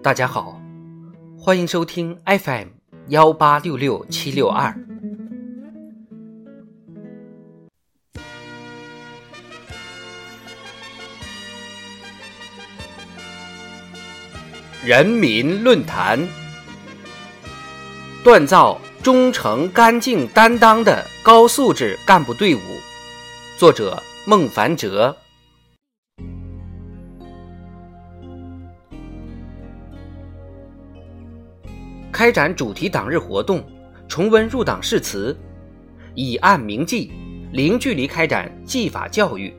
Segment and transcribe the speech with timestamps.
[0.00, 0.60] 大家好，
[1.36, 2.68] 欢迎收听 FM
[3.08, 4.72] 幺八六六七六二。
[14.84, 16.20] 人民论坛，
[18.24, 22.60] 锻造忠诚、干净、担当的高素质干部队伍。
[23.58, 25.16] 作者：孟凡哲。
[32.10, 33.62] 开展主题党日活动，
[34.08, 35.36] 重温入党誓词，
[36.14, 37.12] 以案明纪，
[37.52, 39.54] 零距离开展纪法教育，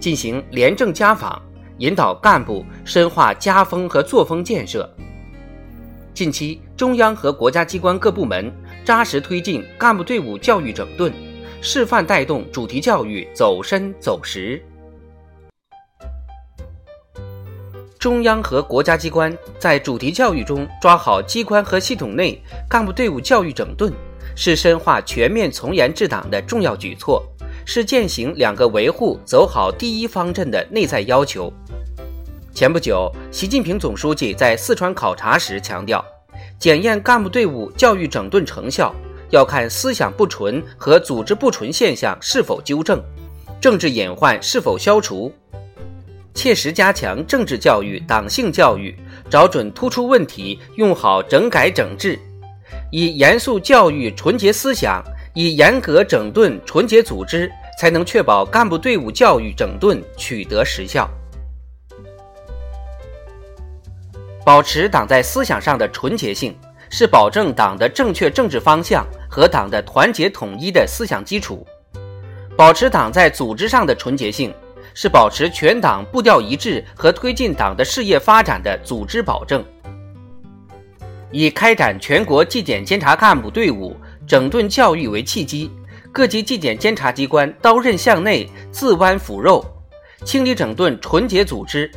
[0.00, 1.40] 进行廉政家访，
[1.78, 4.92] 引导干部深化家风和作风建设。
[6.12, 8.52] 近期，中央和国家机关各部门
[8.84, 11.12] 扎实推进干部队伍教育整顿，
[11.60, 14.60] 示范带动主题教育走深走实。
[17.98, 23.92] 中央和国家机关在主题教育中抓好机关和系统内干部队伍教育整顿，
[24.36, 27.24] 是深化全面从严治党的重要举措，
[27.66, 31.52] 是践行“两个维护”走好第一方阵的内在要求。
[32.54, 36.04] 前不久，习近平总书记在四川考察时强调，
[36.56, 38.94] 检验干部队伍教育整顿成效，
[39.30, 43.02] 要看思想不纯和组织不纯现象是否纠正，
[43.60, 45.32] 政治隐患是否消除。
[46.38, 48.96] 切实加强政治教育、党性教育，
[49.28, 52.16] 找准突出问题，用好整改整治，
[52.92, 55.02] 以严肃教育纯洁思想，
[55.34, 61.10] 以严格整顿纯洁组织，才能确保干部队伍教育整顿取得实效。
[64.44, 66.56] 保持党在思想上的纯洁性，
[66.88, 71.66] 是保证党的正确政治方向和党的团结统一的思想基础；
[72.56, 74.54] 保持党在组织上的纯洁性。
[75.00, 79.64] 是保持全党步调一致和推进党的事业发展的组织保证。
[81.30, 85.70] 以开展全国纪检监察干部队伍整顿教育为契机，
[86.10, 89.64] 各级纪检监察机关刀刃向内，自剜腐肉，
[90.24, 91.88] 清理整顿纯洁组织。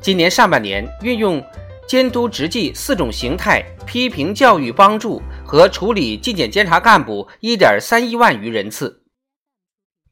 [0.00, 1.44] 今年上半年，运用
[1.88, 8.96] 监督执纪四种形态，批评教育帮助和处理纪检监察干部一点三一万余人次，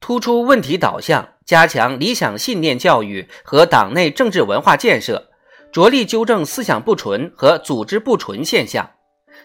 [0.01, 1.29] 突出问题导向。
[1.47, 5.29] 加强理想信念教育和党内政治文化建设，
[5.71, 8.91] 着力纠正思想不纯和组织不纯现象，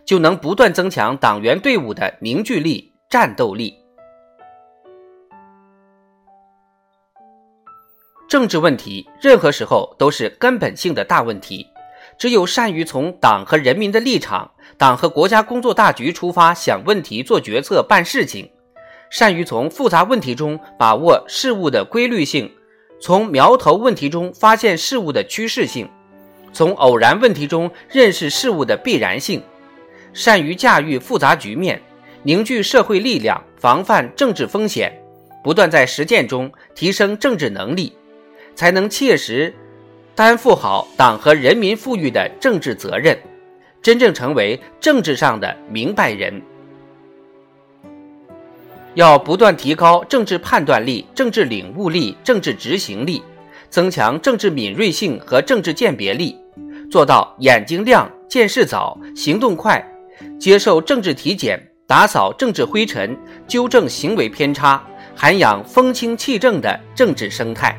[0.04, 3.76] 就能不断增强党员队伍的凝聚力、战斗力。
[8.28, 11.68] 政治问题任何时候都是根本性的大问题，
[12.18, 18.52] 只有善于从党和人民的立场、党和国家工作大局出发想问题、做决策、办事情。
[19.12, 22.50] 善于从复杂问题中把握事物的规律性，
[23.02, 25.88] 从苗头问题中发现事物的趋势性，
[26.54, 29.44] 从偶然问题中认识事物的必然性，
[30.14, 31.82] 善于驾驭复杂局面，
[32.24, 34.98] 凝聚社会力量，防范政治风险，
[35.44, 37.92] 不断在实践中提升政治能力，
[38.56, 39.54] 才能切实
[40.16, 43.20] 担负好党和人民赋予的政治责任，
[43.82, 46.42] 真正成为政治上的明白人。
[48.96, 53.24] 要不断提高政治判断力、政治领悟力、政治执行力，
[53.70, 56.36] 增强政治敏锐性和政治鉴别力，
[56.92, 59.82] 做到眼睛亮、见事早、行动快，
[60.38, 61.58] 接受政治体检，
[61.88, 64.84] 打扫政治灰尘，纠正行为偏差，
[65.16, 67.78] 涵养风清气正的政治生态。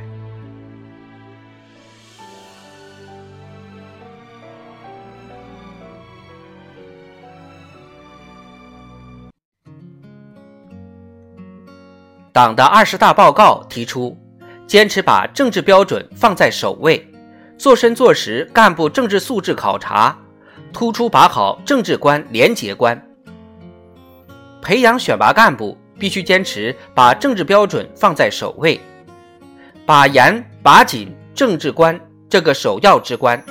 [12.33, 14.17] 党的二十大报告提出，
[14.67, 17.07] 坚持把政治标准放在首位，
[17.59, 20.17] 做深做实干部政治素质考察，
[20.73, 22.99] 突出把好政治观、廉洁观。
[24.63, 28.81] 培养选拔干部必须坚持把政治标准放在首位，
[29.85, 33.45] 把严把紧政治观这个首要之关，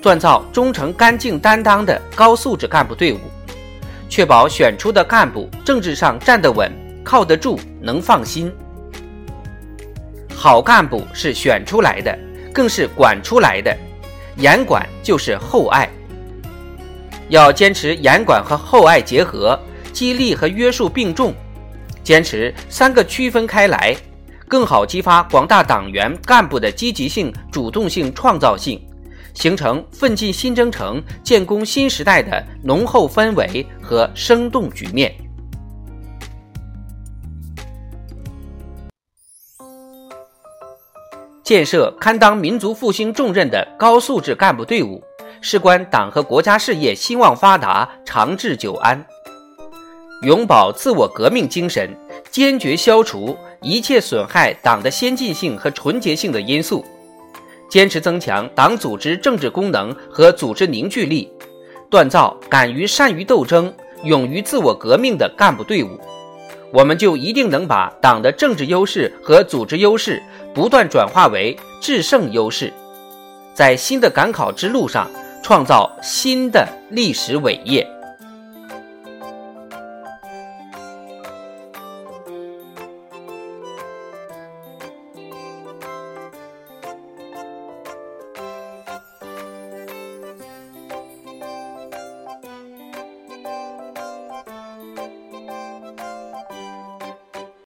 [0.00, 3.18] 锻造忠诚、干净、担当的高素质干部队伍，
[4.08, 6.70] 确保选出的干部政治上站得稳。
[7.04, 8.52] 靠得住，能放心。
[10.34, 12.18] 好干部是选出来的，
[12.52, 13.76] 更是管出来的。
[14.36, 15.88] 严管就是厚爱，
[17.28, 19.58] 要坚持严管和厚爱结合，
[19.92, 21.34] 激励和约束并重，
[22.02, 23.94] 坚持三个区分开来，
[24.48, 28.80] 更好激发广大党员干部的积极性、主动性、创造性，
[29.34, 35.14] 形成奋进新征程、建功新时代的浓厚氛围和生动局面。
[41.42, 45.02] 建设堪当民族复兴重任的高素质干部队伍，
[45.40, 49.04] 事关党和国家事业兴旺发达、长治久安。
[50.22, 51.90] 永葆自我革命精神，
[52.30, 56.84] 坚决消除一切损害党的先进性和纯洁性的因素，
[57.68, 61.28] 坚持增强党组织政治功能和组织凝聚力，
[61.90, 63.74] 锻造敢于善于斗争、
[64.04, 65.98] 勇于自我革命的干部队伍。
[66.72, 70.22] 我们就一定能把党的政治优势和组织优势
[70.54, 72.72] 不断转化为制胜优势，
[73.52, 75.10] 在新的赶考之路上
[75.42, 77.86] 创造新的历史伟业。